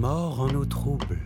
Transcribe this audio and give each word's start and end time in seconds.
Mort 0.00 0.40
en 0.40 0.54
eau 0.54 0.64
trouble. 0.64 1.18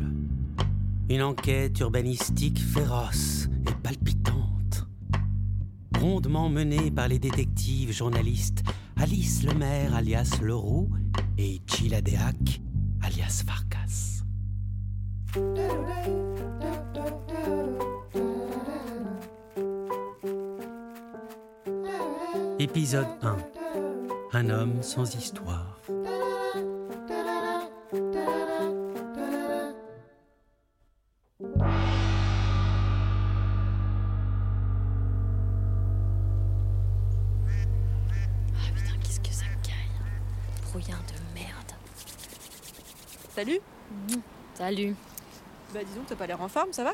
Une 1.09 1.23
enquête 1.23 1.79
urbanistique 1.79 2.59
féroce 2.59 3.49
et 3.69 3.73
palpitante. 3.85 4.89
Rondement 6.01 6.49
menée 6.49 6.91
par 6.91 7.07
les 7.07 7.21
détectives 7.21 7.93
journalistes 7.93 8.65
Alice 8.97 9.45
Lemaire 9.45 9.95
alias 9.95 10.41
Leroux 10.43 10.91
et 11.39 11.63
Chiladeac 11.69 12.61
alias 13.01 13.45
Farkas. 13.47 14.25
Épisode 22.59 23.07
1 23.23 23.37
Un 24.33 24.51
homme 24.51 24.83
sans 24.83 25.15
histoire. 25.15 25.74
Salut 43.35 43.59
Salut. 44.55 44.95
Bah 45.73 45.81
disons 45.85 46.03
que 46.03 46.09
t'as 46.11 46.15
pas 46.17 46.27
l'air 46.27 46.41
en 46.41 46.49
forme, 46.49 46.73
ça 46.73 46.85
va? 46.85 46.93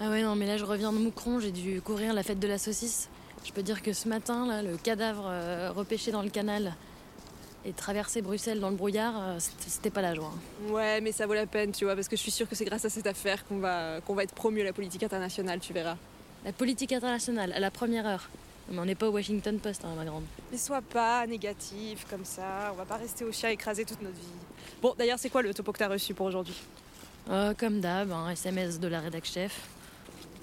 Ah 0.00 0.10
ouais, 0.10 0.22
non, 0.22 0.34
mais 0.34 0.46
là 0.46 0.56
je 0.56 0.64
reviens 0.64 0.92
de 0.92 0.98
Moucron, 0.98 1.38
j'ai 1.40 1.52
dû 1.52 1.80
courir 1.80 2.12
la 2.12 2.22
fête 2.22 2.40
de 2.40 2.48
la 2.48 2.58
saucisse. 2.58 3.08
Je 3.44 3.52
peux 3.52 3.62
dire 3.62 3.82
que 3.82 3.92
ce 3.92 4.08
matin, 4.08 4.46
là, 4.46 4.62
le 4.62 4.76
cadavre 4.76 5.26
euh, 5.26 5.70
repêché 5.72 6.10
dans 6.10 6.22
le 6.22 6.30
canal 6.30 6.74
et 7.64 7.72
traverser 7.72 8.20
Bruxelles 8.22 8.58
dans 8.58 8.70
le 8.70 8.76
brouillard, 8.76 9.14
euh, 9.16 9.36
c'était 9.38 9.70
c'était 9.70 9.90
pas 9.90 10.02
la 10.02 10.14
joie. 10.14 10.32
hein. 10.34 10.72
Ouais, 10.72 11.00
mais 11.00 11.12
ça 11.12 11.26
vaut 11.26 11.34
la 11.34 11.46
peine, 11.46 11.70
tu 11.72 11.84
vois, 11.84 11.94
parce 11.94 12.08
que 12.08 12.16
je 12.16 12.22
suis 12.22 12.32
sûre 12.32 12.48
que 12.48 12.56
c'est 12.56 12.64
grâce 12.64 12.84
à 12.84 12.90
cette 12.90 13.06
affaire 13.06 13.46
qu'on 13.46 13.58
va, 13.58 14.00
qu'on 14.00 14.14
va 14.14 14.24
être 14.24 14.34
promu 14.34 14.60
à 14.62 14.64
la 14.64 14.72
politique 14.72 15.04
internationale, 15.04 15.60
tu 15.60 15.72
verras. 15.72 15.96
La 16.44 16.52
politique 16.52 16.92
internationale, 16.92 17.52
à 17.52 17.60
la 17.60 17.70
première 17.70 18.06
heure. 18.06 18.28
Mais 18.70 18.78
on 18.78 18.84
n'est 18.84 18.94
pas 18.94 19.08
au 19.08 19.12
Washington 19.12 19.58
Post, 19.58 19.84
hein, 19.84 19.94
ma 19.96 20.04
grande. 20.04 20.24
Mais 20.50 20.58
sois 20.58 20.82
pas 20.82 21.26
négatif 21.26 22.04
comme 22.10 22.24
ça, 22.24 22.70
on 22.72 22.76
va 22.76 22.84
pas 22.84 22.96
rester 22.96 23.24
au 23.24 23.32
chien 23.32 23.50
écrasé 23.50 23.84
toute 23.84 24.02
notre 24.02 24.16
vie. 24.16 24.26
Bon, 24.82 24.94
d'ailleurs, 24.98 25.18
c'est 25.18 25.30
quoi 25.30 25.42
le 25.42 25.54
topo 25.54 25.72
que 25.72 25.78
t'as 25.78 25.88
reçu 25.88 26.14
pour 26.14 26.26
aujourd'hui? 26.26 26.56
Euh, 27.30 27.54
comme 27.54 27.80
d'hab, 27.80 28.10
un 28.12 28.30
SMS 28.30 28.80
de 28.80 28.88
la 28.88 29.00
rédac 29.00 29.24
chef. 29.24 29.68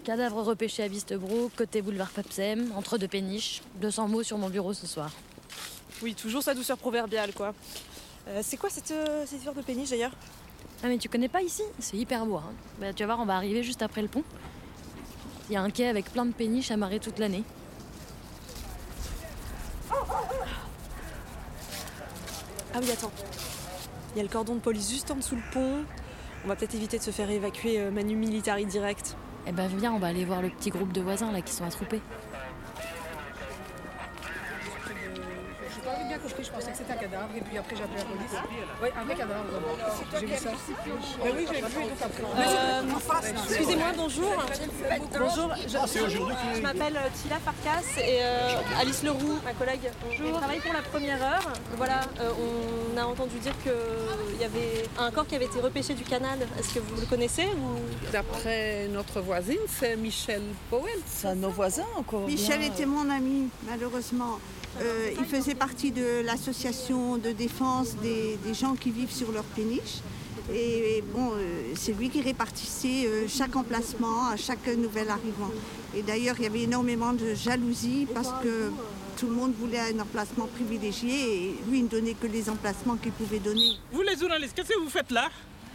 Cadavre 0.03 0.41
repêché 0.41 0.83
à 0.83 0.87
Vistebro, 0.87 1.49
côté 1.55 1.81
boulevard 1.81 2.09
Papsem, 2.09 2.71
entre 2.75 2.97
deux 2.97 3.07
péniches. 3.07 3.61
200 3.75 4.07
mots 4.09 4.23
sur 4.23 4.37
mon 4.37 4.49
bureau 4.49 4.73
ce 4.73 4.87
soir. 4.87 5.11
Oui, 6.01 6.13
toujours 6.13 6.43
sa 6.43 6.53
douceur 6.53 6.77
proverbiale, 6.77 7.33
quoi. 7.33 7.53
Euh, 8.27 8.41
c'est 8.43 8.57
quoi 8.57 8.69
cette, 8.69 8.91
euh, 8.91 9.23
cette 9.25 9.37
histoire 9.37 9.55
de 9.55 9.61
péniche 9.61 9.89
d'ailleurs? 9.89 10.11
Ah 10.81 10.87
mais 10.87 10.97
tu 10.97 11.07
connais 11.07 11.29
pas 11.29 11.41
ici? 11.41 11.63
C'est 11.79 11.95
hyper 11.97 12.25
beau. 12.25 12.37
Hein. 12.37 12.51
Bah, 12.79 12.93
tu 12.93 13.03
vas 13.03 13.07
voir, 13.07 13.19
on 13.21 13.25
va 13.25 13.35
arriver 13.35 13.63
juste 13.63 13.81
après 13.81 14.01
le 14.01 14.09
pont. 14.09 14.23
Il 15.49 15.53
y 15.53 15.55
a 15.55 15.61
un 15.61 15.69
quai 15.69 15.87
avec 15.87 16.11
plein 16.11 16.25
de 16.25 16.33
péniches 16.33 16.71
amarrées 16.71 16.99
toute 16.99 17.19
l'année. 17.19 17.43
Ah 22.75 22.79
oui, 22.81 22.91
attends. 22.91 23.11
Il 24.13 24.17
y 24.17 24.19
a 24.19 24.23
le 24.23 24.29
cordon 24.29 24.55
de 24.55 24.59
police 24.59 24.89
juste 24.89 25.11
en 25.11 25.15
dessous 25.15 25.35
le 25.35 25.41
pont. 25.51 25.85
On 26.43 26.47
va 26.47 26.55
peut-être 26.55 26.73
éviter 26.73 26.97
de 26.97 27.03
se 27.03 27.11
faire 27.11 27.29
évacuer 27.29 27.79
euh, 27.79 27.91
Manu 27.91 28.15
Militari 28.15 28.65
direct. 28.65 29.15
Eh 29.47 29.51
ben 29.51 29.67
viens, 29.67 29.93
on 29.93 29.99
va 29.99 30.07
aller 30.07 30.25
voir 30.25 30.41
le 30.41 30.49
petit 30.49 30.71
groupe 30.71 30.91
de 30.91 31.01
voisins 31.01 31.31
là 31.31 31.41
qui 31.41 31.53
sont 31.53 31.65
attroupés. 31.65 32.01
Je 36.87 36.93
un 36.93 36.95
cadavre 36.95 37.29
et 37.35 37.41
puis 37.41 37.57
après 37.57 37.75
j'ai 37.75 37.83
appelé 37.83 37.99
la 37.99 38.05
police. 38.05 38.37
Oui, 38.81 38.89
un 38.97 39.03
vrai 39.03 39.15
cadavre. 39.15 39.45
J'ai 40.19 40.25
vu 40.25 40.33
ça. 40.35 40.49
Mais 41.23 41.31
oui, 41.31 41.47
j'ai 41.49 41.61
vu 41.61 41.61
donc 41.61 42.01
après. 42.01 42.23
Euh, 42.23 42.81
Excusez-moi, 43.49 43.87
bonjour. 43.95 44.33
Bonjour, 45.19 45.49
je, 45.67 46.55
je 46.55 46.61
m'appelle 46.61 46.97
euh, 46.97 47.09
Tila 47.21 47.37
Farkas 47.39 48.01
et 48.01 48.19
euh, 48.21 48.79
Alice 48.79 49.03
Leroux, 49.03 49.39
ma 49.43 49.53
collègue. 49.53 49.91
On 50.25 50.37
travaille 50.37 50.59
pour 50.59 50.73
la 50.73 50.81
première 50.81 51.21
heure. 51.21 51.53
Voilà, 51.77 52.01
euh, 52.19 52.31
on 52.93 52.97
a 52.97 53.05
entendu 53.05 53.37
dire 53.39 53.53
qu'il 53.63 54.39
y 54.39 54.43
avait 54.43 54.85
un 54.99 55.11
corps 55.11 55.27
qui 55.27 55.35
avait 55.35 55.45
été 55.45 55.59
repêché 55.59 55.93
du 55.93 56.03
canal. 56.03 56.39
Est-ce 56.59 56.73
que 56.73 56.79
vous 56.79 56.99
le 56.99 57.05
connaissez 57.05 57.45
ou... 57.45 58.11
D'après 58.11 58.87
notre 58.89 59.21
voisine, 59.21 59.59
c'est 59.67 59.95
Michel 59.95 60.41
Powell. 60.69 60.99
C'est 61.05 61.35
nos 61.35 61.49
voisins 61.49 61.85
encore. 61.97 62.21
Michel 62.27 62.59
bien. 62.59 62.67
était 62.67 62.85
mon 62.85 63.09
ami, 63.09 63.49
malheureusement. 63.69 64.39
Euh, 64.81 65.11
il 65.17 65.25
faisait 65.25 65.55
partie 65.55 65.91
de 65.91 66.21
l'association 66.25 67.17
de 67.17 67.31
défense 67.31 67.95
des, 68.01 68.37
gens 68.53 68.75
qui 68.75 68.91
vivent 68.91 69.11
sur 69.11 69.31
leur 69.31 69.43
péniche. 69.43 70.01
Et 70.53 71.03
bon, 71.13 71.31
euh, 71.35 71.71
c'est 71.75 71.93
lui 71.93 72.09
qui 72.09 72.21
répartissait 72.21 73.05
euh, 73.07 73.25
chaque 73.27 73.55
emplacement 73.55 74.27
à 74.27 74.35
chaque 74.35 74.67
nouvel 74.67 75.09
arrivant. 75.09 75.51
Et 75.95 76.01
d'ailleurs, 76.01 76.35
il 76.39 76.43
y 76.43 76.47
avait 76.47 76.63
énormément 76.63 77.13
de 77.13 77.33
jalousie 77.33 78.07
parce 78.13 78.29
que 78.43 78.71
tout 79.17 79.27
le 79.27 79.33
monde 79.33 79.53
voulait 79.57 79.79
un 79.79 79.99
emplacement 79.99 80.47
privilégié 80.47 81.11
et 81.11 81.55
lui, 81.69 81.79
il 81.79 81.83
ne 81.85 81.89
donnait 81.89 82.15
que 82.15 82.27
les 82.27 82.49
emplacements 82.49 82.97
qu'il 82.97 83.13
pouvait 83.13 83.39
donner. 83.39 83.77
Vous 83.91 84.01
les 84.01 84.17
journalistes, 84.17 84.53
qu'est-ce 84.55 84.69
que 84.69 84.79
vous 84.79 84.89
faites 84.89 85.11
là? 85.11 85.29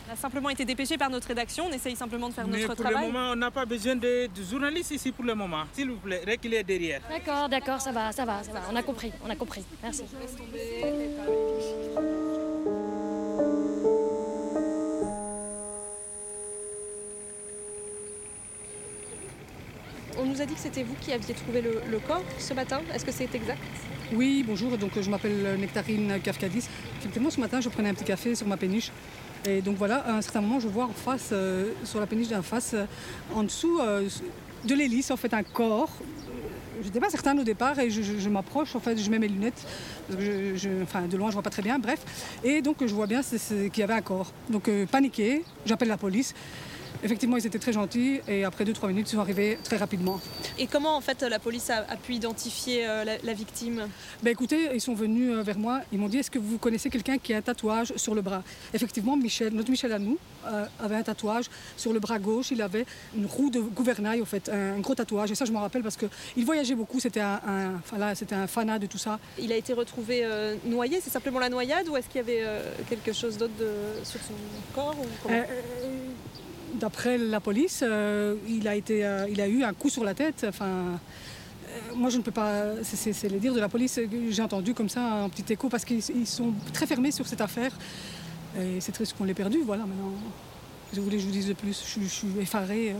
On 0.08 0.12
a 0.12 0.16
simplement 0.16 0.48
été 0.48 0.64
dépêché 0.64 0.96
par 0.96 1.10
notre 1.10 1.28
rédaction. 1.28 1.66
On 1.68 1.72
essaye 1.72 1.94
simplement 1.94 2.30
de 2.30 2.34
faire 2.34 2.46
Mais 2.46 2.62
notre 2.62 2.74
pour 2.74 2.76
travail. 2.84 3.06
le 3.06 3.12
moment, 3.12 3.30
on 3.32 3.36
n'a 3.36 3.50
pas 3.50 3.66
besoin 3.66 3.94
de, 3.94 4.26
de 4.26 4.42
journalistes 4.42 4.90
ici 4.92 5.12
pour 5.12 5.24
le 5.24 5.34
moment. 5.34 5.64
S'il 5.74 5.90
vous 5.90 5.96
plaît, 5.96 6.22
reculez 6.26 6.62
derrière. 6.62 7.02
D'accord, 7.10 7.48
d'accord, 7.50 7.80
ça 7.80 7.92
va, 7.92 8.10
ça 8.12 8.24
va, 8.24 8.42
ça 8.42 8.52
va. 8.52 8.60
On 8.72 8.76
a 8.76 8.82
compris, 8.82 9.12
on 9.26 9.28
a 9.28 9.36
compris. 9.36 9.64
Merci. 9.82 10.04
On 20.18 20.24
nous 20.24 20.40
a 20.40 20.46
dit 20.46 20.54
que 20.54 20.60
c'était 20.60 20.82
vous 20.82 20.94
qui 21.00 21.12
aviez 21.12 21.34
trouvé 21.34 21.60
le, 21.62 21.80
le 21.88 21.98
corps 22.00 22.24
ce 22.38 22.52
matin. 22.54 22.80
Est-ce 22.92 23.04
que 23.04 23.12
c'est 23.12 23.32
exact? 23.34 23.58
Oui, 24.12 24.42
bonjour, 24.46 24.76
donc 24.78 24.92
je 25.00 25.08
m'appelle 25.10 25.56
Nectarine 25.60 26.18
Kafkadis. 26.22 26.64
Effectivement, 26.98 27.30
ce 27.30 27.38
matin, 27.40 27.60
je 27.60 27.68
prenais 27.68 27.90
un 27.90 27.94
petit 27.94 28.04
café 28.04 28.34
sur 28.34 28.46
ma 28.46 28.56
péniche. 28.56 28.90
Et 29.46 29.60
donc 29.60 29.76
voilà, 29.76 29.96
à 29.98 30.16
un 30.16 30.22
certain 30.22 30.40
moment, 30.40 30.60
je 30.60 30.68
vois 30.68 30.84
en 30.84 30.92
face, 30.92 31.30
euh, 31.32 31.72
sur 31.84 32.00
la 32.00 32.06
péniche 32.06 32.28
d'en 32.28 32.42
face, 32.42 32.72
euh, 32.74 32.84
en 33.34 33.42
dessous 33.42 33.78
euh, 33.80 34.08
de 34.64 34.74
l'hélice, 34.74 35.10
en 35.10 35.16
fait, 35.16 35.32
un 35.34 35.42
corps. 35.42 35.90
Je 36.80 36.86
n'étais 36.86 37.00
pas 37.00 37.10
certaine 37.10 37.40
au 37.40 37.44
départ 37.44 37.78
et 37.80 37.90
je, 37.90 38.28
m'approche, 38.28 38.76
en 38.76 38.80
fait, 38.80 38.96
je 38.96 39.10
mets 39.10 39.18
mes 39.18 39.26
lunettes, 39.26 39.66
enfin 40.84 41.02
de 41.10 41.16
loin 41.16 41.28
je 41.28 41.34
vois 41.34 41.42
pas 41.42 41.50
très 41.50 41.62
bien, 41.62 41.80
bref. 41.80 41.98
Et 42.44 42.62
donc 42.62 42.76
je 42.86 42.94
vois 42.94 43.08
bien 43.08 43.20
qu'il 43.20 43.78
y 43.78 43.82
avait 43.82 43.94
un 43.94 44.00
corps. 44.00 44.32
Donc 44.48 44.70
paniqué, 44.88 45.42
j'appelle 45.66 45.88
la 45.88 45.96
police. 45.96 46.34
Effectivement, 47.02 47.36
ils 47.36 47.46
étaient 47.46 47.58
très 47.60 47.72
gentils 47.72 48.20
et 48.26 48.44
après 48.44 48.64
2-3 48.64 48.88
minutes, 48.88 49.08
ils 49.08 49.14
sont 49.14 49.20
arrivés 49.20 49.58
très 49.62 49.76
rapidement. 49.76 50.20
Et 50.58 50.66
comment 50.66 50.96
en 50.96 51.00
fait 51.00 51.22
la 51.22 51.38
police 51.38 51.70
a, 51.70 51.78
a 51.88 51.96
pu 51.96 52.14
identifier 52.14 52.86
euh, 52.88 53.04
la, 53.04 53.12
la 53.22 53.32
victime? 53.34 53.86
Ben 54.22 54.30
écoutez, 54.30 54.70
ils 54.74 54.80
sont 54.80 54.94
venus 54.94 55.32
euh, 55.32 55.42
vers 55.42 55.58
moi, 55.58 55.80
ils 55.92 55.98
m'ont 55.98 56.08
dit 56.08 56.18
est-ce 56.18 56.30
que 56.30 56.38
vous 56.40 56.58
connaissez 56.58 56.90
quelqu'un 56.90 57.18
qui 57.18 57.32
a 57.34 57.36
un 57.36 57.42
tatouage 57.42 57.92
sur 57.96 58.14
le 58.14 58.22
bras? 58.22 58.42
Effectivement, 58.74 59.16
Michel, 59.16 59.52
notre 59.52 59.70
Michel 59.70 59.92
à 59.92 59.98
nous, 60.00 60.18
euh, 60.46 60.64
avait 60.80 60.96
un 60.96 61.02
tatouage 61.02 61.46
sur 61.76 61.92
le 61.92 62.00
bras 62.00 62.18
gauche, 62.18 62.50
il 62.50 62.60
avait 62.62 62.84
une 63.16 63.26
roue 63.26 63.50
de 63.50 63.60
gouvernail, 63.60 64.20
en 64.20 64.24
fait, 64.24 64.48
un 64.48 64.78
gros 64.80 64.94
tatouage. 64.94 65.30
Et 65.30 65.34
ça, 65.36 65.44
je 65.44 65.52
m'en 65.52 65.60
rappelle 65.60 65.82
parce 65.82 65.96
qu'il 65.96 66.44
voyageait 66.44 66.74
beaucoup, 66.74 66.98
c'était 67.00 67.20
un, 67.20 67.40
un- 67.46 67.74
enfin, 67.76 67.98
là, 67.98 68.14
c'était 68.16 68.34
un 68.34 68.46
fanat 68.48 68.78
de 68.80 68.86
tout 68.86 68.98
ça. 68.98 69.18
Il 69.38 69.52
a 69.52 69.56
été 69.56 69.72
retrouvé 69.72 70.26
noyé, 70.64 71.00
c'est 71.00 71.10
simplement 71.10 71.38
la 71.38 71.48
noyade 71.48 71.88
ou 71.88 71.96
est-ce 71.96 72.08
qu'il 72.08 72.16
y 72.20 72.24
avait 72.24 72.44
quelque 72.88 73.12
chose 73.12 73.36
d'autre 73.38 73.54
de- 73.60 74.04
sur 74.04 74.20
son 74.20 74.34
corps 74.74 74.96
ou 75.00 75.06
comment? 75.22 75.42
D'après 76.74 77.18
la 77.18 77.40
police, 77.40 77.80
euh, 77.82 78.34
il, 78.48 78.68
a 78.68 78.74
été, 78.74 79.04
euh, 79.04 79.26
il 79.30 79.40
a 79.40 79.48
eu 79.48 79.62
un 79.64 79.72
coup 79.72 79.88
sur 79.88 80.04
la 80.04 80.14
tête. 80.14 80.46
Euh, 80.60 80.94
moi, 81.94 82.10
je 82.10 82.18
ne 82.18 82.22
peux 82.22 82.30
pas. 82.30 82.82
c'est- 82.82 83.28
les 83.28 83.38
dires 83.38 83.54
de 83.54 83.60
la 83.60 83.68
police 83.68 83.98
j'ai 84.30 84.42
entendu 84.42 84.74
comme 84.74 84.88
ça, 84.88 85.02
un 85.24 85.28
petit 85.28 85.52
écho, 85.52 85.68
parce 85.68 85.84
qu'ils 85.84 86.02
ils 86.14 86.26
sont 86.26 86.52
très 86.72 86.86
fermés 86.86 87.10
sur 87.10 87.26
cette 87.26 87.40
affaire. 87.40 87.72
Et 88.60 88.80
c'est 88.80 88.92
triste 88.92 89.14
qu'on 89.16 89.24
l'ait 89.24 89.34
perdu. 89.34 89.58
Voilà, 89.64 89.84
maintenant. 89.84 90.12
Vous 90.92 91.02
voulez 91.02 91.16
que 91.16 91.22
je 91.22 91.26
vous 91.26 91.32
dise 91.32 91.48
de 91.48 91.52
plus, 91.52 91.78
je, 91.84 91.90
suis- 91.90 92.02
je 92.04 92.08
suis 92.08 92.28
effarée. 92.40 92.94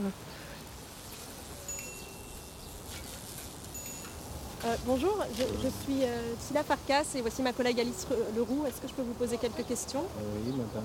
Euh. 4.69 4.73
Euh, 4.73 4.75
bonjour, 4.85 5.17
je, 5.37 5.43
je 5.43 5.69
suis 5.83 6.03
euh, 6.03 6.33
Tila 6.47 6.63
Farkas 6.63 7.03
et 7.15 7.21
voici 7.21 7.41
ma 7.41 7.53
collègue 7.53 7.79
Alice 7.79 8.05
Leroux. 8.35 8.65
Est-ce 8.67 8.81
que 8.81 8.87
je 8.87 8.93
peux 8.93 9.01
vous 9.01 9.13
poser 9.13 9.37
quelques 9.37 9.65
questions? 9.67 10.03
Oui, 10.45 10.51
madame. 10.51 10.83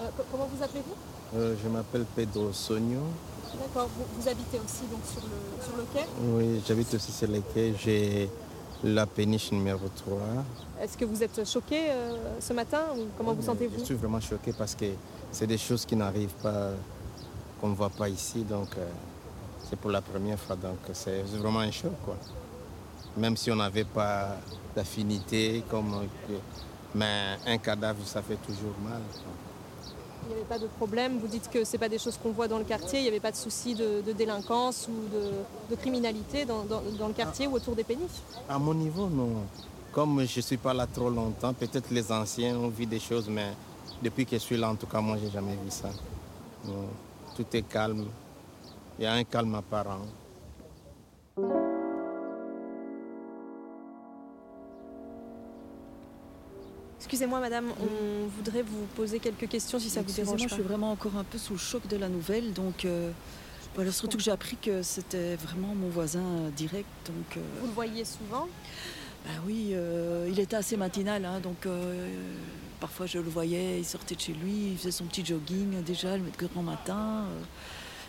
Euh, 0.00 0.08
co- 0.16 0.24
Comment 0.30 0.48
vous 0.54 0.62
appelez-vous? 0.62 1.38
Euh, 1.38 1.54
je 1.62 1.68
m'appelle 1.68 2.04
Pedro 2.14 2.52
Sogno. 2.52 3.00
D'accord, 3.58 3.88
vous, 3.96 4.04
vous 4.20 4.28
habitez 4.28 4.58
aussi 4.58 4.82
donc 4.90 5.00
sur 5.04 5.22
le, 5.22 5.64
sur 5.64 5.76
le 5.76 5.84
quai? 5.92 6.06
Oui, 6.22 6.62
j'habite 6.66 6.94
aussi 6.94 7.12
sur 7.12 7.28
les 7.28 7.40
quais. 7.54 7.74
J'ai 7.82 8.28
la 8.84 9.06
péniche 9.06 9.52
numéro 9.52 9.86
3. 10.06 10.18
Est-ce 10.80 10.96
que 10.98 11.04
vous 11.04 11.22
êtes 11.22 11.46
choqué 11.46 11.90
euh, 11.90 12.38
ce 12.40 12.52
matin 12.52 12.82
ou 12.96 13.02
comment 13.16 13.32
vous 13.34 13.42
Je 13.42 13.46
sentez-vous? 13.46 13.84
suis 13.84 13.94
vraiment 13.94 14.20
choqué 14.20 14.52
parce 14.52 14.74
que 14.74 14.86
c'est 15.30 15.46
des 15.46 15.58
choses 15.58 15.84
qui 15.86 15.94
n'arrivent 15.96 16.34
pas, 16.42 16.70
qu'on 17.60 17.68
ne 17.68 17.74
voit 17.74 17.90
pas 17.90 18.08
ici. 18.08 18.42
Donc, 18.42 18.68
euh, 18.78 18.88
c'est 19.68 19.76
pour 19.78 19.90
la 19.90 20.00
première 20.00 20.38
fois. 20.38 20.56
Donc, 20.56 20.78
c'est 20.92 21.22
vraiment 21.38 21.60
un 21.60 21.70
choc, 21.70 21.92
quoi. 22.04 22.16
Même 23.16 23.36
si 23.36 23.50
on 23.50 23.56
n'avait 23.56 23.84
pas 23.84 24.36
d'affinité, 24.74 25.62
comme... 25.70 26.06
Mais 26.94 27.38
un 27.46 27.58
cadavre, 27.58 28.04
ça 28.04 28.20
fait 28.22 28.36
toujours 28.36 28.74
mal. 28.84 29.00
Il 30.24 30.28
n'y 30.28 30.34
avait 30.34 30.48
pas 30.48 30.58
de 30.58 30.66
problème. 30.66 31.18
Vous 31.18 31.26
dites 31.26 31.50
que 31.50 31.64
ce 31.64 31.76
pas 31.76 31.88
des 31.88 31.98
choses 31.98 32.18
qu'on 32.22 32.30
voit 32.32 32.48
dans 32.48 32.58
le 32.58 32.64
quartier. 32.64 33.00
Il 33.00 33.02
n'y 33.02 33.08
avait 33.08 33.20
pas 33.20 33.30
de 33.30 33.36
souci 33.36 33.74
de, 33.74 34.02
délinquance 34.12 34.88
ou 34.88 35.70
de, 35.70 35.76
criminalité 35.76 36.44
dans, 36.44 36.64
le 36.68 37.12
quartier 37.14 37.46
ou 37.46 37.54
autour 37.54 37.74
des 37.74 37.84
péniches 37.84 38.20
À 38.48 38.58
mon 38.58 38.74
niveau, 38.74 39.08
non. 39.08 39.44
Comme 39.90 40.24
je 40.26 40.38
ne 40.38 40.42
suis 40.42 40.56
pas 40.56 40.72
là 40.72 40.86
trop 40.86 41.10
longtemps, 41.10 41.52
peut-être 41.52 41.90
les 41.90 42.10
anciens 42.12 42.56
ont 42.56 42.68
vu 42.68 42.86
des 42.86 43.00
choses, 43.00 43.28
mais 43.28 43.52
depuis 44.02 44.24
que 44.24 44.36
je 44.36 44.42
suis 44.42 44.56
là, 44.56 44.70
en 44.70 44.76
tout 44.76 44.86
cas, 44.86 45.00
moi, 45.00 45.16
je 45.18 45.26
n'ai 45.26 45.30
jamais 45.30 45.52
vu 45.52 45.70
ça. 45.70 45.90
tout 47.36 47.46
est 47.52 47.62
calme. 47.62 48.06
Il 48.98 49.04
y 49.04 49.06
a 49.06 49.14
un 49.14 49.24
calme 49.24 49.54
apparent. 49.54 50.06
Excusez-moi, 57.12 57.40
madame, 57.40 57.66
on 57.78 58.26
voudrait 58.38 58.62
vous 58.62 58.86
poser 58.96 59.18
quelques 59.18 59.46
questions 59.46 59.78
si 59.78 59.90
ça 59.90 60.00
vous 60.00 60.10
dérange 60.10 60.40
pas. 60.40 60.48
Je 60.48 60.54
suis 60.54 60.62
vraiment 60.62 60.92
encore 60.92 61.14
un 61.18 61.24
peu 61.24 61.36
sous 61.36 61.52
le 61.52 61.58
choc 61.58 61.86
de 61.86 61.98
la 61.98 62.08
nouvelle, 62.08 62.54
donc 62.54 62.86
euh, 62.86 63.10
surtout 63.90 64.16
que 64.16 64.22
j'ai 64.22 64.30
appris 64.30 64.56
que 64.56 64.82
c'était 64.82 65.36
vraiment 65.36 65.74
mon 65.74 65.90
voisin 65.90 66.24
direct. 66.56 66.88
Donc, 67.04 67.36
euh, 67.36 67.40
vous 67.60 67.66
le 67.66 67.72
voyez 67.74 68.06
souvent 68.06 68.48
ben 69.26 69.34
oui, 69.46 69.72
euh, 69.72 70.26
il 70.30 70.40
était 70.40 70.56
assez 70.56 70.78
matinal, 70.78 71.26
hein, 71.26 71.40
donc 71.40 71.68
parfois 72.80 73.04
je 73.04 73.18
le 73.18 73.28
voyais, 73.28 73.78
il 73.78 73.84
sortait 73.84 74.14
de 74.14 74.20
chez 74.20 74.32
lui, 74.32 74.70
il 74.70 74.78
faisait 74.78 74.90
son 74.90 75.04
petit 75.04 75.22
jogging 75.22 75.82
déjà 75.82 76.16
le 76.16 76.24
grand 76.38 76.62
matin. 76.62 77.26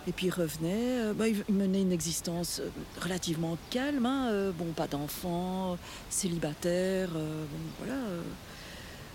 Et 0.08 0.14
puis 0.14 0.28
il 0.28 0.32
revenait, 0.32 1.14
bah, 1.14 1.28
il 1.28 1.44
menait 1.54 1.82
une 1.82 1.92
existence 1.92 2.62
relativement 3.02 3.58
calme, 3.70 4.06
hein, 4.06 4.52
bon, 4.58 4.72
pas 4.72 4.88
d'enfants, 4.88 5.78
célibataire, 6.10 7.10
bon, 7.10 7.60
voilà. 7.80 8.00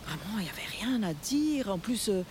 Vraiment, 0.08 0.38
il 0.38 0.44
n'y 0.44 0.50
avait 0.50 0.80
rien 0.80 1.02
à 1.02 1.12
dire. 1.12 1.70
En 1.70 1.78
plus, 1.78 2.08
euh, 2.08 2.22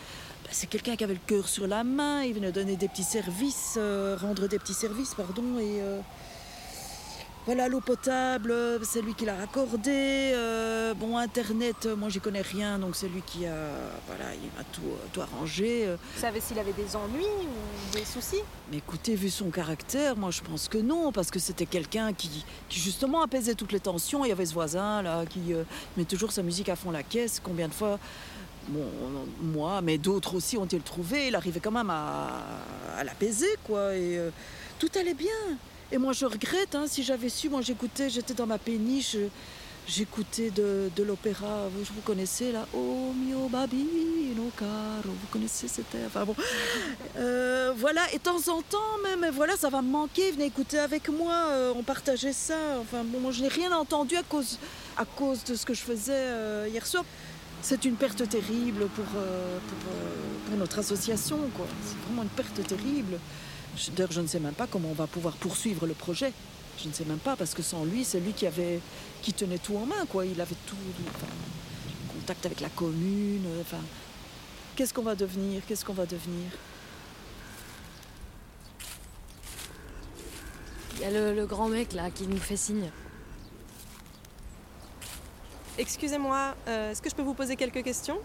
bah, 0.44 0.50
c'est 0.52 0.68
quelqu'un 0.68 0.96
qui 0.96 1.04
avait 1.04 1.14
le 1.14 1.20
cœur 1.28 1.48
sur 1.48 1.68
la 1.68 1.84
main. 1.84 2.24
Il 2.24 2.34
venait 2.34 2.52
donner 2.52 2.76
des 2.76 2.88
petits 2.88 3.04
services, 3.04 3.76
euh, 3.78 4.18
rendre 4.20 4.48
des 4.48 4.58
petits 4.58 4.74
services, 4.74 5.14
pardon. 5.14 5.60
Et 5.60 5.80
euh, 5.82 6.00
voilà, 7.48 7.70
l'eau 7.70 7.80
potable, 7.80 8.54
c'est 8.84 9.02
lui 9.02 9.14
qui 9.14 9.24
l'a 9.24 9.36
raccordé. 9.36 10.34
Euh, 10.34 10.94
bon, 10.94 11.18
Internet, 11.18 11.86
euh, 11.86 11.96
moi 11.96 12.10
j'y 12.10 12.20
connais 12.20 12.42
rien, 12.42 12.78
donc 12.78 12.98
c'est 12.98 13.08
lui 13.08 13.22
qui 13.26 13.46
a, 13.46 13.56
voilà, 14.06 14.34
il 14.36 14.50
m'a 14.58 14.66
tout, 14.74 14.82
tout 15.14 15.22
arrangé. 15.22 15.88
Vous 16.16 16.22
savez 16.22 16.42
s'il 16.42 16.60
avait 16.60 16.74
des 16.74 16.94
ennuis 16.98 17.24
ou 17.24 17.96
des 17.96 18.04
soucis? 18.04 18.42
Mais 18.70 18.80
écoutez, 18.80 19.16
vu 19.16 19.30
son 19.30 19.50
caractère, 19.50 20.18
moi 20.18 20.30
je 20.30 20.42
pense 20.42 20.68
que 20.68 20.78
non, 20.78 21.14
parce 21.14 21.32
que 21.32 21.40
c'était 21.40 21.66
quelqu'un 21.66 22.12
qui, 22.12 22.44
qui, 22.68 22.80
justement 22.82 23.22
apaisait 23.22 23.56
toutes 23.56 23.72
les 23.72 23.80
tensions. 23.80 24.26
Il 24.26 24.28
y 24.28 24.34
avait 24.34 24.46
ce 24.46 24.54
voisin 24.54 25.02
là 25.02 25.26
qui 25.26 25.54
euh, 25.54 25.64
met 25.96 26.04
toujours 26.04 26.34
sa 26.34 26.44
musique 26.44 26.68
à 26.68 26.76
fond 26.76 26.92
la 26.92 27.04
caisse. 27.04 27.40
Combien 27.42 27.70
de 27.70 27.74
fois 27.74 27.98
Bon, 28.68 28.84
moi, 29.42 29.80
mais 29.80 29.98
d'autres 29.98 30.36
aussi 30.36 30.58
ont-ils 30.58 30.82
trouvé. 30.82 31.28
Il 31.30 31.36
arrivait 31.36 31.62
quand 31.62 31.72
même 31.72 31.90
à, 31.90 32.44
à 32.98 33.06
l'apaiser, 33.06 33.56
quoi. 33.64 33.96
Et 33.96 34.20
tout 34.80 34.90
allait 35.00 35.14
bien. 35.14 35.30
Et 35.92 35.98
moi, 35.98 36.12
je 36.12 36.26
regrette, 36.26 36.76
hein, 36.76 36.86
si 36.88 37.04
j'avais 37.04 37.30
su, 37.30 37.50
moi 37.50 37.62
j'écoutais, 37.62 38.10
j'étais 38.10 38.34
dans 38.34 38.46
ma 38.46 38.58
péniche, 38.58 39.16
j'écoutais 39.88 40.52
de, 40.52 41.04
l'opéra, 41.04 41.70
vous, 41.74 41.84
vous 41.96 42.02
connaissez 42.02 42.52
là, 42.52 42.68
Oh 42.74 43.14
mio 43.14 43.48
babino 43.48 44.52
caro, 44.58 44.70
vous 45.06 45.28
connaissez 45.32 45.70
c'était, 45.70 46.00
enfin 46.06 46.26
bon, 46.26 46.36
euh, 47.18 47.72
voilà, 47.78 48.02
et 48.14 48.18
de 48.18 48.22
temps 48.22 48.50
en 48.50 48.62
temps 48.62 48.98
même, 49.04 49.32
voilà, 49.34 49.56
ça 49.56 49.70
va 49.70 49.82
me 49.82 49.90
manquer, 49.90 50.32
venez 50.32 50.46
écouter 50.46 50.78
avec 50.78 51.08
moi, 51.08 51.34
euh, 51.52 51.74
on 51.74 51.84
partageait 51.84 52.34
ça, 52.34 52.58
enfin 52.82 53.04
bon, 53.06 53.22
moi 53.22 53.32
je 53.32 53.44
n'ai 53.44 53.48
rien 53.48 53.72
entendu 53.72 54.18
à 54.18 54.24
cause, 54.24 54.60
à 54.98 55.06
cause 55.06 55.44
de 55.46 55.56
ce 55.56 55.66
que 55.66 55.74
je 55.74 55.82
faisais 55.82 56.12
euh, 56.14 56.68
hier 56.70 56.86
soir. 56.86 57.06
C'est 57.62 57.86
une 57.86 57.96
perte 57.96 58.28
terrible 58.30 58.88
pour, 58.90 59.06
pour, 59.06 59.92
pour 60.46 60.58
notre 60.58 60.78
association, 60.78 61.40
quoi. 61.56 61.66
C'est 61.84 61.98
vraiment 62.06 62.22
une 62.22 62.30
perte 62.30 62.62
terrible. 62.68 63.18
D'ailleurs, 63.96 64.12
je 64.12 64.22
ne 64.22 64.28
sais 64.28 64.40
même 64.40 64.54
pas 64.54 64.68
comment 64.68 64.90
on 64.90 64.94
va 64.94 65.08
pouvoir 65.08 65.36
poursuivre 65.36 65.86
le 65.86 65.94
projet. 65.94 66.34
Je 66.82 66.88
ne 66.88 66.94
sais 66.94 67.06
même 67.06 67.18
pas, 67.18 67.36
parce 67.36 67.54
que 67.54 67.62
sans 67.62 67.86
lui, 67.86 68.04
c'est 68.04 68.20
lui 68.20 68.34
qui, 68.34 68.46
avait, 68.46 68.80
qui 69.22 69.34
tenait 69.34 69.58
tout 69.58 69.78
en 69.78 69.86
main. 69.86 70.06
Quoi. 70.10 70.26
Il 70.26 70.40
avait 70.42 70.56
tout, 70.66 70.76
contact 72.14 72.46
avec 72.46 72.60
la 72.60 72.70
commune. 72.70 73.46
Enfin, 73.62 73.82
qu'est-ce 74.76 74.94
qu'on 74.94 75.04
va 75.04 75.16
devenir? 75.16 75.62
Qu'est-ce 75.68 75.86
qu'on 75.86 75.94
va 75.94 76.06
devenir? 76.06 76.52
Il 80.96 81.02
y 81.02 81.06
a 81.06 81.32
le, 81.34 81.46
grand 81.46 81.68
mec 81.68 81.94
là 81.94 82.10
qui 82.10 82.28
nous 82.28 82.38
fait 82.38 82.58
signe. 82.58 82.92
Excusez-moi, 85.78 86.56
euh, 86.68 86.92
est-ce 86.92 87.04
que 87.04 87.10
je 87.10 87.16
peux 87.16 87.22
vous 87.22 87.36
poser 87.36 87.56
quelques 87.56 87.84
questions? 87.84 88.20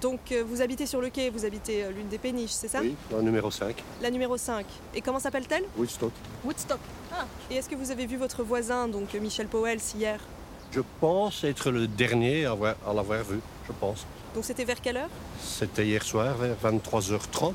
Donc 0.00 0.20
euh, 0.32 0.44
vous 0.46 0.62
habitez 0.62 0.86
sur 0.86 1.00
le 1.00 1.10
quai, 1.10 1.30
vous 1.30 1.44
habitez 1.44 1.84
euh, 1.84 1.90
l'une 1.90 2.08
des 2.08 2.18
péniches, 2.18 2.50
c'est 2.50 2.68
ça? 2.68 2.80
Oui, 2.80 2.94
la 3.10 3.22
numéro 3.22 3.50
5. 3.50 3.74
La 4.00 4.10
numéro 4.10 4.36
5. 4.36 4.64
Et 4.94 5.00
comment 5.00 5.18
s'appelle-t-elle? 5.18 5.64
Woodstock. 5.76 6.12
Woodstock. 6.44 6.78
Ah. 7.12 7.26
Et 7.50 7.56
est-ce 7.56 7.68
que 7.68 7.74
vous 7.74 7.90
avez 7.90 8.06
vu 8.06 8.16
votre 8.16 8.42
voisin, 8.42 8.88
donc 8.88 9.14
euh, 9.14 9.20
Michel 9.20 9.48
Powell, 9.48 9.78
hier? 9.96 10.20
Je 10.72 10.80
pense 11.00 11.44
être 11.44 11.70
le 11.70 11.86
dernier 11.86 12.44
à, 12.46 12.56
l'avoir 12.94 13.24
vu, 13.24 13.40
je 13.66 13.72
pense. 13.72 14.06
Donc 14.34 14.44
c'était 14.44 14.64
vers 14.64 14.80
quelle 14.80 14.98
heure? 14.98 15.08
C'était 15.42 15.86
hier 15.86 16.02
soir, 16.02 16.36
vers 16.36 16.56
23h30. 16.62 17.54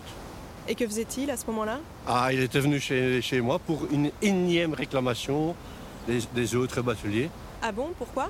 Et 0.68 0.76
que 0.76 0.86
faisait-il 0.88 1.30
à 1.30 1.38
ce 1.38 1.46
moment-là? 1.48 1.80
Ah, 2.08 2.34
il 2.34 2.42
était 2.42 2.60
venu 2.60 2.80
chez, 2.80 3.22
chez, 3.22 3.42
moi 3.42 3.60
pour 3.60 3.88
une 3.92 4.12
énième 4.22 4.74
réclamation 4.74 5.56
des, 6.08 6.20
des 6.34 6.56
autres 6.56 6.82
bateliers. 6.82 7.30
Ah 7.62 7.72
bon, 7.72 7.92
pourquoi? 7.98 8.30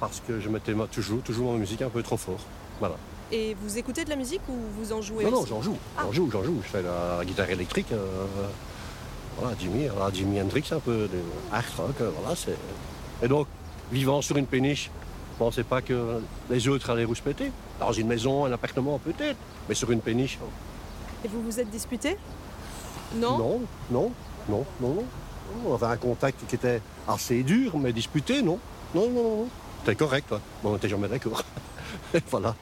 Parce 0.00 0.20
que 0.26 0.40
je 0.40 0.48
mettais 0.48 0.72
toujours, 0.90 1.22
toujours 1.22 1.52
ma 1.52 1.58
musique 1.58 1.82
un 1.82 1.90
peu 1.90 2.02
trop 2.02 2.16
fort. 2.16 2.40
Voilà. 2.80 2.96
Et 3.30 3.54
vous 3.60 3.76
écoutez 3.76 4.04
de 4.04 4.10
la 4.10 4.16
musique 4.16 4.40
ou 4.48 4.54
vous 4.78 4.92
en 4.92 5.02
jouez 5.02 5.24
Non, 5.24 5.30
non, 5.30 5.46
j'en 5.46 5.60
joue. 5.60 5.76
Ah. 5.96 6.02
J'en 6.04 6.12
joue, 6.12 6.30
j'en 6.30 6.42
joue. 6.42 6.60
Je 6.62 6.68
fais 6.68 6.82
la, 6.82 7.24
guitare 7.24 7.50
électrique. 7.50 7.92
Euh, 7.92 8.06
voilà, 9.38 9.54
Jimmy, 9.60 9.86
voilà, 9.88 10.12
Jimi 10.12 10.40
Hendrix, 10.40 10.64
un 10.70 10.80
peu 10.80 11.08
de 11.08 11.18
rock. 11.52 11.94
Euh, 12.00 12.10
voilà, 12.18 12.34
c'est... 12.34 12.56
Et 13.22 13.28
donc, 13.28 13.46
vivant 13.92 14.22
sur 14.22 14.36
une 14.38 14.46
péniche, 14.46 14.90
je 14.94 15.34
ne 15.44 15.50
pensais 15.50 15.62
pas 15.62 15.82
que 15.82 16.20
les 16.48 16.68
autres 16.68 16.88
allaient 16.88 17.04
rouspéter. 17.04 17.52
Dans 17.78 17.92
une 17.92 18.06
maison, 18.06 18.46
un 18.46 18.52
appartement 18.52 18.98
peut-être, 18.98 19.36
mais 19.68 19.74
sur 19.74 19.90
une 19.90 20.00
péniche. 20.00 20.38
Et 21.24 21.28
vous 21.28 21.42
vous 21.42 21.60
êtes 21.60 21.70
disputé? 21.70 22.16
Non? 23.14 23.38
Non, 23.38 23.60
non, 23.90 24.12
non, 24.48 24.64
non, 24.80 24.94
non. 24.94 25.04
On 25.66 25.74
avait 25.74 25.86
un 25.86 25.96
contact 25.96 26.46
qui 26.48 26.54
était 26.54 26.80
assez 27.06 27.42
dur, 27.42 27.76
mais 27.76 27.92
disputé, 27.92 28.42
non. 28.42 28.58
Non, 28.94 29.08
non, 29.10 29.22
non. 29.22 29.48
C'était 29.80 29.96
correct, 29.96 30.28
toi. 30.28 30.40
Bon, 30.62 30.70
on 30.70 30.72
n'était 30.74 30.88
jamais 30.88 31.08
d'accord. 31.08 31.42
voilà. 32.30 32.54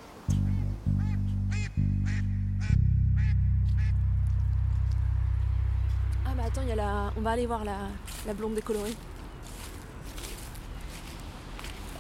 On 7.17 7.21
va 7.21 7.31
aller 7.31 7.47
voir 7.47 7.65
la, 7.65 7.77
la 8.27 8.35
blonde 8.35 8.55
décolorée. 8.55 8.95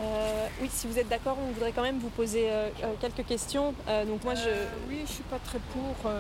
Euh, 0.01 0.47
oui, 0.61 0.69
si 0.71 0.87
vous 0.87 0.99
êtes 0.99 1.09
d'accord, 1.09 1.37
on 1.41 1.53
voudrait 1.53 1.73
quand 1.73 1.83
même 1.83 1.99
vous 1.99 2.11
poser 2.11 2.51
euh, 2.51 2.69
euh, 2.83 2.93
quelques 3.01 3.27
questions. 3.27 3.75
donc 4.07 4.25
moi, 4.25 4.35
je... 4.35 4.51
oui, 4.89 5.03
je 5.07 5.13
suis 5.13 5.23
pas 5.25 5.39
très 5.39 5.59
pour. 5.59 6.11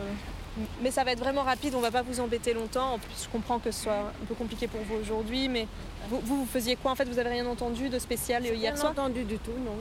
Mais 0.80 0.90
ça 0.90 1.04
va 1.04 1.12
être 1.12 1.18
vraiment 1.18 1.42
rapide, 1.42 1.74
on 1.74 1.80
va 1.80 1.90
pas 1.90 2.00
vous 2.00 2.18
embêter 2.18 2.54
longtemps. 2.54 2.94
En 2.94 2.98
plus, 2.98 3.24
je 3.24 3.28
comprends 3.28 3.58
que 3.58 3.70
ce 3.70 3.84
soit 3.84 4.10
un 4.22 4.24
peu 4.26 4.34
compliqué 4.34 4.66
pour 4.66 4.80
vous 4.80 4.94
aujourd'hui, 4.94 5.50
mais 5.50 5.68
vous, 6.08 6.20
vous, 6.20 6.46
faisiez 6.46 6.76
quoi? 6.76 6.92
En 6.92 6.94
fait 6.94 7.04
Vous 7.04 7.18
avez 7.18 7.28
rien 7.28 7.46
entendu 7.46 7.90
de 7.90 7.98
spécial 7.98 8.42
hier 8.42 8.54
rien 8.54 8.76
soir? 8.76 8.92
entendu 8.92 9.24
du 9.24 9.38
tout, 9.38 9.52
non. 9.52 9.76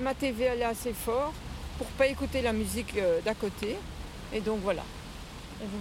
ma 0.00 0.14
TV 0.14 0.44
elle 0.44 0.60
est 0.60 0.64
assez 0.64 0.92
fort 0.92 1.32
pour 1.78 1.86
pas 1.88 2.08
écouter 2.08 2.42
la 2.42 2.52
musique 2.52 2.96
d'à 3.24 3.34
côté, 3.34 3.76
et 4.32 4.40
donc 4.40 4.58
voilà. 4.60 4.82
Et 5.62 5.66
vous, 5.66 5.78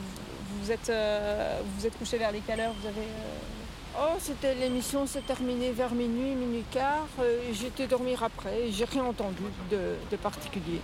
vous 0.61 0.71
êtes, 0.71 0.89
euh, 0.89 1.59
vous 1.77 1.85
êtes 1.85 1.97
couché 1.97 2.17
vers 2.17 2.31
les 2.31 2.39
quelle 2.39 2.59
heure 2.59 2.73
vous 2.79 2.87
avez, 2.87 3.01
euh, 3.01 3.99
Oh, 3.99 4.17
c'était 4.19 4.55
l'émission 4.55 5.05
s'est 5.05 5.21
terminée 5.21 5.71
vers 5.71 5.93
minuit, 5.93 6.33
minuit 6.33 6.63
quart. 6.71 7.07
Euh, 7.19 7.39
j'étais 7.53 7.85
dormir 7.85 8.23
après. 8.23 8.71
J'ai 8.71 8.85
rien 8.85 9.03
entendu 9.03 9.43
de, 9.69 10.15
particulier. 10.17 10.81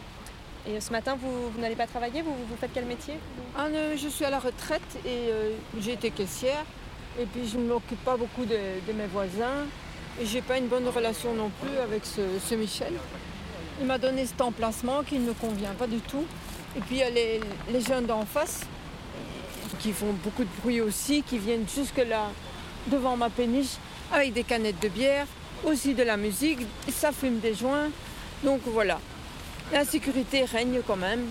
Et 0.67 0.79
ce 0.79 0.91
matin, 0.91 1.17
vous, 1.19 1.59
n'allez 1.59 1.75
pas 1.75 1.87
travailler 1.87 2.21
vous, 2.21 2.35
vous 2.47 2.55
faites 2.59 2.69
quel 2.71 2.85
métier? 2.85 3.15
Ah, 3.57 3.67
Je 3.95 4.07
suis 4.07 4.25
à 4.25 4.29
la 4.29 4.37
retraite 4.37 4.99
et 5.07 5.31
j'ai 5.79 5.93
été 5.93 6.11
caissière. 6.11 6.63
Et 7.19 7.25
puis 7.25 7.47
je 7.47 7.57
ne 7.57 7.67
m'occupe 7.67 8.03
pas 8.03 8.15
beaucoup 8.15 8.45
de, 8.45 8.93
mes 8.93 9.07
voisins. 9.07 9.65
Et 10.21 10.25
j'ai 10.27 10.41
pas 10.41 10.59
une 10.59 10.67
bonne 10.67 10.87
relation 10.87 11.33
non 11.33 11.49
plus 11.61 11.77
avec 11.79 12.03
ce, 12.05 12.53
Michel. 12.53 12.93
Il 13.81 13.87
m'a 13.87 13.97
donné 13.97 14.27
cet 14.27 14.41
emplacement 14.41 15.01
qui 15.01 15.17
ne 15.17 15.29
me 15.29 15.33
convient 15.33 15.73
pas 15.73 15.87
du 15.87 15.99
tout. 16.01 16.25
Et 16.77 16.81
puis 16.81 16.97
il 16.97 16.99
y 16.99 17.03
a 17.03 17.09
les, 17.09 17.39
les 17.71 17.81
jeunes 17.81 18.05
d'en 18.05 18.25
face 18.25 18.67
qui 19.79 19.93
font 19.93 20.13
beaucoup 20.23 20.43
de 20.43 20.49
bruit 20.61 20.81
aussi, 20.81 21.23
qui 21.23 21.37
viennent 21.37 21.67
jusque 21.67 21.97
là 21.97 22.27
devant 22.87 23.17
ma 23.17 23.29
péniche 23.29 23.77
avec 24.11 24.33
des 24.33 24.43
canettes 24.43 24.81
de 24.81 24.89
bière, 24.89 25.27
aussi 25.63 25.93
de 25.93 26.03
la 26.03 26.17
musique, 26.17 26.59
ça 26.91 27.11
fume 27.11 27.39
des 27.39 27.53
joints. 27.53 27.89
Donc 28.43 28.61
voilà, 28.65 28.99
la 29.71 29.85
sécurité 29.85 30.45
règne 30.45 30.81
quand 30.85 30.95
même 30.95 31.25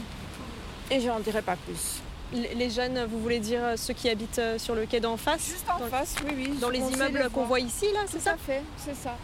et 0.91 1.01
j'en 1.01 1.21
dirai 1.21 1.43
pas 1.43 1.57
plus. 1.57 2.01
Les 2.33 2.69
jeunes, 2.69 3.07
vous 3.11 3.21
voulez 3.21 3.39
dire 3.39 3.63
ceux 3.77 3.95
qui 3.95 4.11
habitent 4.11 4.39
euh, 4.39 4.59
sur 4.59 4.75
le 4.75 4.85
quai 4.85 5.01
d'en 5.01 5.17
face? 5.17 5.47
Juste 5.49 5.67
en 5.71 5.79
face, 5.87 6.15
oui, 6.27 6.35
oui. 6.37 6.59
Dans 6.61 6.69
les 6.69 6.81
immeubles 6.81 7.31
qu'on 7.33 7.47
voit 7.47 7.59
ici, 7.61 7.87
là, 7.95 8.01
c'est 8.07 8.21
ça? 8.21 8.37
fait, 8.37 8.63
c'est 8.77 8.95
ça. 8.95 9.17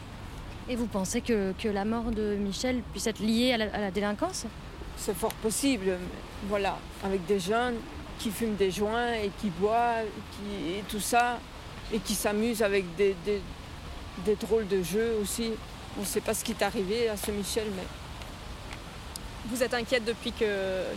Et 0.71 0.77
vous 0.77 0.87
pensez 0.87 1.21
que, 1.21 1.53
que, 1.63 1.69
la 1.69 1.85
mort 1.85 2.05
de 2.05 2.37
Michel 2.37 2.81
puisse 2.93 3.07
être 3.07 3.19
liée 3.19 3.53
à 3.53 3.59
la, 3.59 3.91
délinquance? 3.91 4.47
C'est 4.97 5.15
fort 5.15 5.35
possible. 5.35 5.99
Voilà, 6.49 6.79
avec 7.05 7.27
des 7.27 7.39
jeunes 7.39 7.75
qui 8.19 8.31
fument 8.31 8.57
des 8.57 8.71
joints 8.71 9.15
et 9.15 9.31
qui 9.41 9.51
boivent 9.51 10.07
qui, 10.33 10.79
et 10.79 10.83
tout 10.89 11.01
ça, 11.01 11.39
et 11.93 11.99
qui 11.99 12.15
s'amusent 12.15 12.63
avec 12.63 12.95
des, 12.97 13.15
des, 13.25 14.37
drôles 14.37 14.69
de 14.69 14.83
jeux 14.83 15.17
aussi. 15.21 15.53
On 15.99 16.01
ne 16.01 16.07
sait 16.07 16.21
pas 16.21 16.35
ce 16.35 16.45
qui 16.45 16.53
est 16.53 16.63
arrivé 16.63 17.09
à 17.09 17.17
ce 17.17 17.31
Michel, 17.31 17.67
mais. 17.77 17.85
Vous 19.47 19.63
êtes 19.63 19.75
inquiète 19.75 20.07
depuis 20.07 20.33
que, 20.33 20.47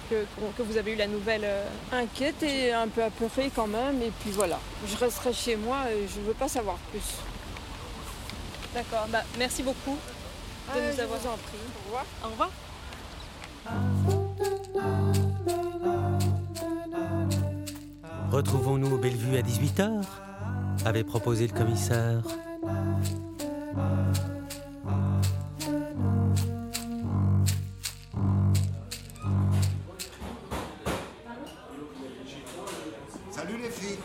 que, 0.09 0.61
vous 0.63 0.77
avez 0.77 0.93
eu 0.93 0.95
la 0.95 1.07
nouvelle 1.07 1.43
euh 1.43 1.65
Inquiète 1.91 2.41
et 2.43 2.71
un 2.71 2.87
peu 2.87 3.03
apeurée 3.03 3.51
quand 3.53 3.67
même. 3.67 4.01
Et 4.01 4.11
puis 4.21 4.31
voilà, 4.31 4.57
je 4.87 4.95
resterai 4.95 5.33
chez 5.33 5.57
moi 5.57 5.79
et 5.91 6.07
je 6.07 6.21
ne 6.21 6.27
veux 6.27 6.33
pas 6.33 6.47
savoir 6.47 6.77
plus. 6.91 7.17
D'accord, 8.73 9.05
bah, 9.09 9.23
merci 9.37 9.63
beaucoup 9.63 9.97
de 10.73 10.79
ah, 10.79 10.93
nous 10.93 10.99
avoir. 10.99 11.19
en 11.19 11.37
pris. 11.37 11.57
Au 11.75 11.87
revoir. 11.87 12.05
Au 12.23 12.29
revoir. 14.89 15.13
Retrouvons-nous 18.37 18.93
au 18.93 18.97
Bellevue 18.99 19.35
à 19.35 19.41
18h 19.41 20.03
avait 20.85 21.03
proposé 21.03 21.47
le 21.47 21.53
commissaire. 21.53 22.21
Salut 33.31 33.57
les 33.57 33.69
filles. 33.71 33.97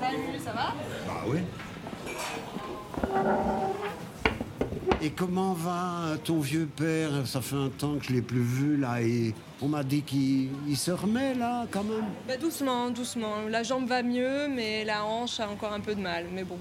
Salut, 0.00 0.38
ça 0.44 0.52
va? 0.52 0.74
Bah 1.06 1.22
oui. 1.28 1.38
Et 5.00 5.10
comment 5.10 5.52
va 5.52 6.16
ton 6.24 6.40
vieux 6.40 6.66
père? 6.76 7.10
Ça 7.26 7.40
fait 7.40 7.56
un 7.56 7.68
temps 7.68 7.96
que 7.98 8.06
je 8.06 8.12
l'ai 8.12 8.22
plus 8.22 8.42
vu 8.42 8.76
là 8.76 9.00
et 9.00 9.34
on 9.60 9.68
m'a 9.68 9.82
dit 9.84 10.02
qu'il 10.02 10.48
se 10.76 10.90
remet 10.90 11.34
là 11.34 11.66
quand 11.70 11.84
même. 11.84 12.04
Bah 12.26 12.36
doucement, 12.36 12.90
doucement. 12.90 13.42
La 13.48 13.62
jambe 13.62 13.86
va 13.88 14.02
mieux, 14.02 14.48
mais 14.48 14.84
la 14.84 15.04
hanche 15.04 15.40
a 15.40 15.48
encore 15.48 15.72
un 15.72 15.80
peu 15.80 15.94
de 15.94 16.00
mal. 16.00 16.26
Mais 16.32 16.44
bon, 16.44 16.58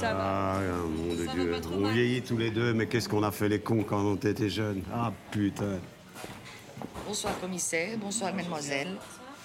ça 0.00 0.14
va. 0.14 0.54
Ah, 0.56 0.60
mon 0.86 1.16
Ça 1.26 1.32
Dieu. 1.32 1.44
va 1.50 1.56
pas 1.56 1.60
trop 1.60 1.74
On 1.76 1.80
mal. 1.80 1.92
vieillit 1.94 2.22
tous 2.22 2.36
les 2.36 2.50
deux, 2.50 2.72
mais 2.74 2.86
qu'est-ce 2.86 3.08
qu'on 3.08 3.22
a 3.22 3.30
fait 3.30 3.48
les 3.48 3.60
cons 3.60 3.84
quand 3.84 4.00
on 4.00 4.16
était 4.16 4.50
jeunes? 4.50 4.82
Ah 4.92 5.12
putain. 5.30 5.78
Bonsoir 7.06 7.38
commissaire, 7.40 7.96
bonsoir 7.98 8.34
mademoiselle. 8.34 8.96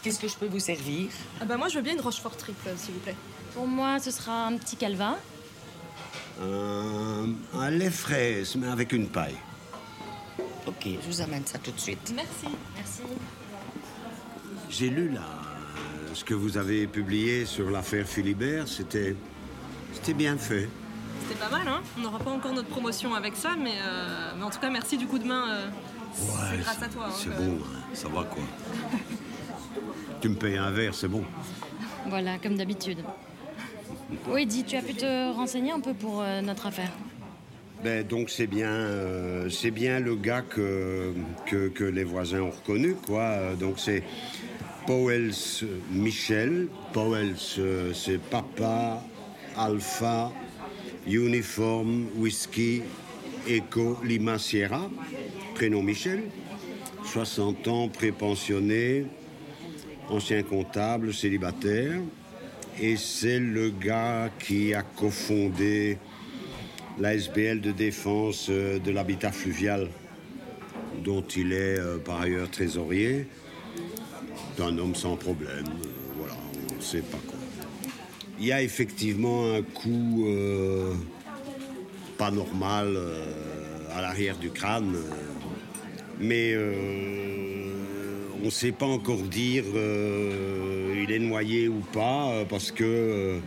Qu'est-ce 0.01 0.19
que 0.19 0.27
je 0.27 0.35
peux 0.35 0.47
vous 0.47 0.59
servir? 0.59 1.09
Ah 1.41 1.45
bah 1.45 1.57
moi 1.57 1.67
je 1.69 1.75
veux 1.75 1.81
bien 1.81 1.93
une 1.93 2.01
rochefort 2.01 2.35
triple, 2.37 2.69
s'il 2.77 2.93
vous 2.93 2.99
plaît. 2.99 3.15
Pour 3.53 3.67
moi, 3.67 3.99
ce 3.99 4.11
sera 4.11 4.47
un 4.47 4.57
petit 4.57 4.75
calvin. 4.75 5.15
Un, 6.41 7.29
un 7.59 7.69
lait 7.71 7.89
fraise, 7.89 8.55
mais 8.55 8.67
avec 8.67 8.93
une 8.93 9.07
paille. 9.07 9.35
Ok, 10.67 10.85
je 11.01 11.07
vous 11.07 11.21
amène 11.21 11.45
ça 11.45 11.57
tout 11.57 11.71
de 11.71 11.79
suite. 11.79 12.11
Merci. 12.15 12.55
Merci. 12.75 13.01
J'ai 14.69 14.89
lu 14.89 15.09
là 15.09 15.21
euh, 15.21 16.13
ce 16.13 16.23
que 16.23 16.33
vous 16.33 16.57
avez 16.57 16.85
publié 16.87 17.45
sur 17.45 17.69
l'affaire 17.71 18.05
Philibert. 18.05 18.67
C'était, 18.67 19.15
c'était 19.93 20.13
bien 20.13 20.37
fait. 20.37 20.69
C'était 21.27 21.39
pas 21.39 21.49
mal, 21.49 21.67
hein 21.67 21.81
On 21.97 22.01
n'aura 22.01 22.19
pas 22.19 22.31
encore 22.31 22.53
notre 22.53 22.67
promotion 22.69 23.15
avec 23.15 23.35
ça, 23.35 23.55
mais, 23.57 23.75
euh, 23.81 24.33
mais 24.37 24.43
en 24.43 24.49
tout 24.49 24.59
cas, 24.59 24.69
merci 24.69 24.97
du 24.97 25.07
coup 25.07 25.19
de 25.19 25.25
main. 25.25 25.49
euh, 25.49 25.67
c'est 26.13 26.57
grâce 26.59 26.83
à 26.83 26.87
toi. 26.87 27.05
hein, 27.07 27.13
C'est 27.15 27.29
que- 27.29 27.37
bon, 27.41 27.57
hein, 27.63 27.79
ça 27.93 28.07
va 28.09 28.23
quoi. 28.23 28.43
tu 30.21 30.29
me 30.29 30.35
payes 30.35 30.57
un 30.57 30.71
verre, 30.71 30.93
c'est 30.93 31.07
bon. 31.07 31.23
Voilà, 32.07 32.37
comme 32.39 32.55
d'habitude. 32.57 32.99
Oui, 34.29 34.45
dis, 34.45 34.63
tu 34.63 34.75
as 34.77 34.81
pu 34.81 34.93
te 34.93 35.33
renseigner 35.33 35.71
un 35.71 35.79
peu 35.79 35.93
pour 35.93 36.21
euh, 36.21 36.41
notre 36.41 36.67
affaire 36.67 36.91
Ben, 37.83 38.05
donc 38.05 38.29
c'est 38.29 38.47
bien, 38.47 38.69
euh, 38.69 39.49
c'est 39.49 39.71
bien 39.71 39.99
le 39.99 40.15
gars 40.15 40.41
que, 40.41 41.13
les 41.79 42.03
voisins 42.03 42.41
ont 42.41 42.51
reconnu, 42.51 42.93
quoi. 42.93 43.55
Donc 43.59 43.79
c'est 43.79 44.03
Powells 44.85 45.65
Michel. 45.91 46.67
Powells, 46.93 47.35
euh, 47.59 47.93
c'est 47.93 48.17
Papa, 48.17 49.03
Alpha, 49.57 50.31
Uniforme, 51.05 52.07
Whisky, 52.15 52.83
Echo, 53.47 53.99
Lima 54.03 54.39
Sierra. 54.39 54.89
Prénom 55.53 55.83
Michel. 55.83 56.23
60 57.03 57.67
ans, 57.67 57.87
prépensionné, 57.89 59.05
ancien 60.09 60.43
comptable, 60.43 61.13
célibataire. 61.13 61.99
Et 62.79 62.95
c'est 62.95 63.39
le 63.39 63.71
gars 63.71 64.29
qui 64.37 64.73
a 64.75 64.83
cofondé 64.83 65.97
la 66.99 67.15
SBL 67.15 67.59
de 67.59 67.71
défense 67.71 68.47
euh, 68.49 68.77
de 68.77 68.91
l'habitat 68.91 69.31
fluvial, 69.31 69.89
dont 71.03 71.23
il 71.35 71.53
est 71.53 71.79
euh, 71.79 71.97
par 71.97 72.21
ailleurs 72.21 72.51
trésorier. 72.51 73.27
C'est 74.55 74.63
un 74.63 74.77
homme 74.77 74.93
sans 74.93 75.15
problème, 75.15 75.65
euh, 75.65 75.87
voilà, 76.17 76.35
on 76.71 76.75
ne 76.75 76.81
sait 76.81 77.01
pas 77.01 77.19
quoi. 77.27 77.37
Il 78.39 78.45
y 78.45 78.51
a 78.51 78.61
effectivement 78.61 79.51
un 79.51 79.63
coup 79.63 80.27
pas 82.19 82.29
normal 82.29 82.95
à 83.95 84.01
l'arrière 84.01 84.37
du 84.37 84.51
crâne, 84.51 84.95
mais 86.19 86.55
on 88.41 88.45
ne 88.45 88.49
sait 88.49 88.71
pas 88.71 88.85
encore 88.85 89.17
dire 89.21 89.63
euh, 89.75 91.03
il 91.07 91.11
est 91.11 91.19
noyé 91.19 91.67
ou 91.67 91.79
pas, 91.93 92.29
euh, 92.31 92.45
parce 92.45 92.71
que 92.71 92.83
euh, 92.83 93.39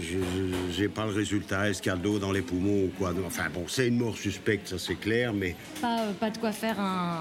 je- 0.00 0.72
j'ai 0.72 0.88
pas 0.88 1.04
le 1.06 1.12
résultat, 1.12 1.68
est-ce 1.68 1.82
qu'il 1.82 1.90
y 1.90 1.94
a 1.94 1.98
de 1.98 2.04
l'eau 2.04 2.18
dans 2.18 2.32
les 2.32 2.40
poumons 2.42 2.84
ou 2.84 2.90
quoi. 2.98 3.12
Enfin 3.26 3.44
bon, 3.52 3.64
c'est 3.68 3.88
une 3.88 3.98
mort 3.98 4.16
suspecte, 4.16 4.68
ça 4.68 4.78
c'est 4.78 4.94
clair, 4.94 5.32
mais 5.34 5.54
pas, 5.80 6.00
euh, 6.00 6.12
pas 6.12 6.30
de 6.30 6.38
quoi 6.38 6.52
faire 6.52 6.80
un, 6.80 7.20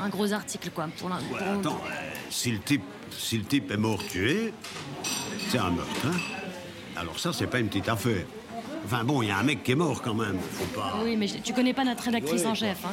un- 0.00 0.04
un 0.04 0.08
gros 0.08 0.32
article, 0.32 0.70
quoi. 0.74 0.88
Pour 0.98 1.08
Ouais, 1.10 1.16
pour- 1.28 1.38
attends, 1.38 1.80
si 2.30 2.52
le 2.52 2.58
type, 2.60 2.82
si 3.10 3.36
le 3.38 3.44
type 3.44 3.70
est 3.70 3.76
mort 3.76 4.02
tué, 4.06 4.52
c'est 5.50 5.58
un 5.58 5.70
meurtre, 5.70 6.06
hein 6.06 6.16
Alors 6.96 7.18
ça, 7.18 7.32
c'est 7.32 7.46
pas 7.48 7.58
une 7.60 7.68
petite 7.68 7.88
affaire. 7.88 8.24
Enfin 8.86 9.02
bon, 9.02 9.22
il 9.22 9.28
y 9.28 9.30
a 9.30 9.38
un 9.38 9.42
mec 9.42 9.62
qui 9.62 9.72
est 9.72 9.76
mort 9.76 10.00
quand 10.02 10.14
même. 10.14 10.36
Faut 10.52 10.78
pas. 10.78 10.94
Oui, 11.02 11.16
mais 11.16 11.26
je- 11.26 11.38
tu 11.38 11.52
connais 11.54 11.72
pas 11.74 11.84
notre 11.84 12.02
rédactrice 12.04 12.42
Ouais, 12.42 12.46
en 12.48 12.54
chef. 12.54 12.78
hein. 12.84 12.92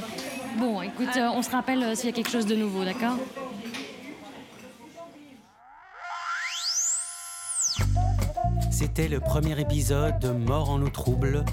Bon, 0.60 0.82
écoute, 0.82 1.16
euh, 1.18 1.30
on 1.34 1.42
se 1.42 1.50
rappelle 1.50 1.82
euh, 1.84 1.96
s'il 1.96 2.08
y 2.08 2.10
a 2.10 2.16
quelque 2.16 2.30
chose 2.30 2.46
de 2.46 2.56
nouveau, 2.56 2.84
d'accord? 2.84 3.18
C'était 8.70 9.08
le 9.08 9.20
premier 9.20 9.60
épisode 9.60 10.20
de 10.20 10.30
Mort 10.30 10.70
en 10.70 10.82
eau 10.82 10.90
trouble, 10.90 11.46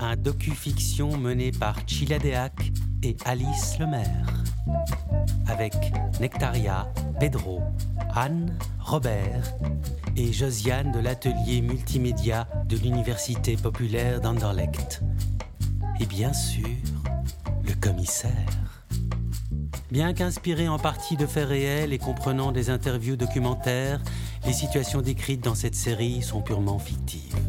un 0.00 0.16
docu-fiction 0.16 1.16
mené 1.18 1.50
par 1.50 1.76
Chila 1.86 2.18
Deac 2.18 2.72
et 3.02 3.16
Alice 3.24 3.78
Lemaire. 3.78 4.44
Avec 5.46 5.74
Nectaria, 6.20 6.90
Pedro, 7.20 7.60
Anne, 8.14 8.56
Robert 8.80 9.54
et 10.16 10.32
Josiane 10.32 10.92
de 10.92 11.00
l'atelier 11.00 11.60
multimédia 11.60 12.48
de 12.66 12.76
l'Université 12.76 13.56
populaire 13.56 14.20
d'Anderlecht. 14.20 15.02
Et 16.00 16.06
bien 16.06 16.32
sûr, 16.32 16.64
commissaire. 17.80 18.32
Bien 19.90 20.12
qu'inspiré 20.12 20.68
en 20.68 20.78
partie 20.78 21.16
de 21.16 21.26
faits 21.26 21.48
réels 21.48 21.92
et 21.92 21.98
comprenant 21.98 22.52
des 22.52 22.68
interviews 22.68 23.16
documentaires, 23.16 24.00
les 24.44 24.52
situations 24.52 25.00
décrites 25.00 25.42
dans 25.42 25.54
cette 25.54 25.74
série 25.74 26.22
sont 26.22 26.42
purement 26.42 26.78
fictives. 26.78 27.47